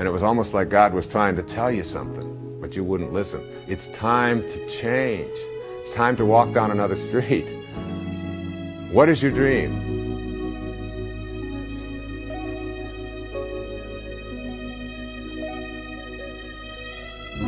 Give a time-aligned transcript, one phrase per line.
[0.00, 3.12] And it was almost like God was trying to tell you something, but you wouldn't
[3.12, 3.44] listen.
[3.66, 5.36] It's time to change.
[5.80, 7.54] It's time to walk down another street.
[8.92, 9.88] What is your dream?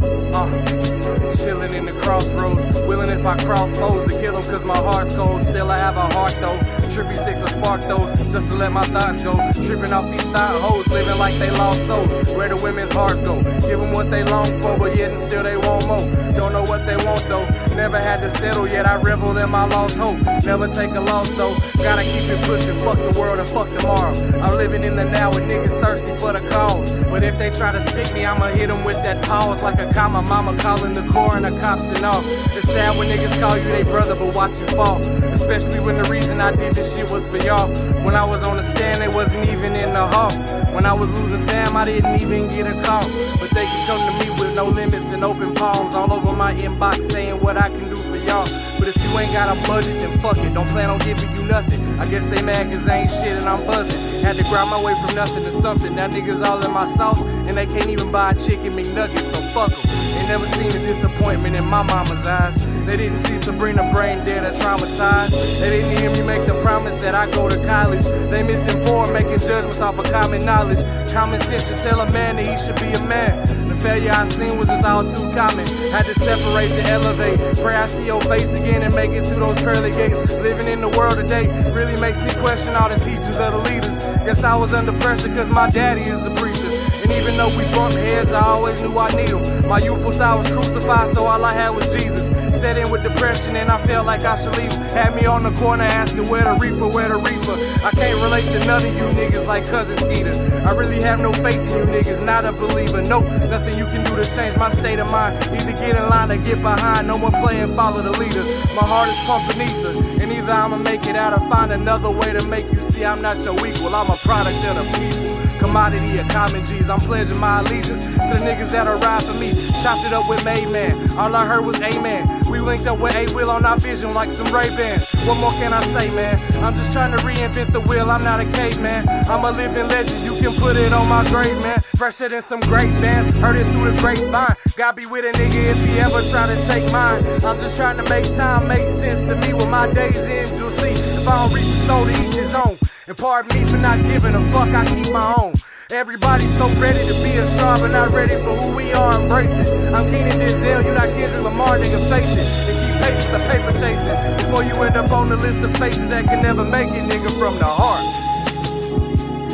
[0.00, 0.98] Uh,
[1.42, 5.14] chilling in the crossroads, willing if I cross foes to kill them cause my heart's
[5.14, 5.42] cold.
[5.42, 6.58] Still I have a heart though.
[6.88, 9.34] Trippy sticks will spark those just to let my thoughts go.
[9.66, 12.30] Tripping off these thought hoes, living like they lost souls.
[12.30, 13.42] Where the women's hearts go.
[13.68, 16.32] Give them what they long for, but yet and still they want more.
[16.34, 17.46] Don't know what they want though.
[17.76, 18.86] Never had to settle yet.
[18.86, 20.18] I revel in my lost hope.
[20.44, 21.54] Never take a loss though.
[21.82, 22.76] Gotta keep it pushing.
[22.84, 24.14] Fuck the world and fuck tomorrow.
[24.42, 26.90] I'm living in the now with niggas thirsty for the cause.
[27.04, 29.92] But if they try to stick me, I'ma hit them with that pause like a
[29.92, 30.22] comma.
[30.22, 32.20] Mama calling the core and the cops and all.
[32.20, 34.98] It's sad when niggas call you they brother, but watch you fall.
[35.32, 37.68] Especially when the reason I did this shit was for y'all.
[38.04, 40.32] When I was on the stand, they wasn't even in the hall.
[40.74, 43.04] When I was losing fam, I didn't even get a call.
[43.40, 46.54] But they can come to me with no limits and open palms all over my
[46.54, 47.97] inbox saying what I can do
[48.28, 48.46] y'all.
[48.78, 50.52] But if you ain't got a budget, then fuck it.
[50.54, 51.80] Don't plan on giving you nothing.
[51.98, 53.96] I guess they mad cause they ain't shit and I'm buzzing.
[54.22, 55.96] Had to grind my way from nothing to something.
[55.96, 59.40] Now niggas all in my sauce and they can't even buy a chicken McNuggets, so
[59.56, 59.82] fuck 'em.
[60.14, 62.66] They never seen a disappointment in my mama's eyes.
[62.86, 65.60] They didn't see Sabrina brain dead or traumatized.
[65.60, 68.04] They didn't hear me make the promise that I go to college.
[68.30, 70.82] They misinformed, making judgments off of common knowledge.
[71.12, 73.32] Common sense should tell a man that he should be a man.
[73.68, 75.66] The failure I seen was just all too common.
[75.92, 77.38] Had to separate to elevate.
[77.62, 80.20] Pray I see face again and make it to those pearly gates.
[80.32, 83.98] Living in the world today really makes me question all the teachers of the leaders.
[84.24, 86.68] Guess I was under pressure cause my daddy is the preacher.
[87.02, 89.68] And even though we bumped heads, I always knew I need him.
[89.68, 92.28] My youthful side was crucified, so all I had was Jesus.
[92.58, 94.72] Set in with depression and I felt like I should leave.
[94.90, 97.54] Had me on the corner asking where the reaper, where the reaper.
[97.86, 100.34] I can't relate to none of you niggas like cousin Skeeter.
[100.66, 103.00] I really have no faith in you niggas, not a believer.
[103.02, 105.38] Nope, nothing you can do to change my state of mind.
[105.54, 107.06] Either get in line or get behind.
[107.06, 108.42] No more play and follow the leader.
[108.74, 110.22] My heart is pumped beneath her.
[110.22, 113.22] And either I'ma make it out or find another way to make you see I'm
[113.22, 113.94] not your equal.
[113.94, 115.47] I'm a product of the people.
[115.68, 116.88] Commodity of common G's.
[116.88, 119.52] I'm pledging my allegiance to the niggas that'll ride for me.
[119.82, 120.96] Chopped it up with Made Man.
[121.18, 122.24] All I heard was Amen.
[122.50, 125.12] We linked up with A Will on our vision like some Ray Bans.
[125.28, 126.40] What more can I say, man?
[126.64, 128.10] I'm just trying to reinvent the wheel.
[128.10, 129.06] I'm not a caveman.
[129.28, 130.24] I'm a living legend.
[130.24, 131.82] You can put it on my grave, man.
[131.96, 133.36] Fresher than some great bands.
[133.36, 134.56] Heard it through the grapevine.
[134.74, 137.22] Gotta be with a nigga if he ever try to take mine.
[137.44, 140.48] I'm just trying to make time make sense to me when my days end.
[140.58, 142.78] You'll see if I don't reach the soul to each his own.
[143.08, 145.54] And pardon me for not giving a fuck, I keep my own.
[145.90, 149.18] Everybody's so ready to be a star, but not ready for who we are.
[149.18, 149.66] Embrace it.
[149.94, 151.98] I'm Keenan Denzel, you not Kendrick Lamar, nigga.
[152.10, 155.36] Face it and keep pace with the paper chasing before you end up on the
[155.38, 158.04] list of faces that can never make it, nigga, from the heart.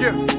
[0.01, 0.34] Yeah.